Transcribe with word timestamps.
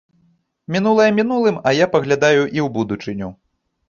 Мінулае 0.75 1.09
мінулым, 1.19 1.59
а 1.71 1.87
паглядаю 1.97 2.39
і 2.39 2.59
ў 2.65 2.65
будучыню. 2.79 3.29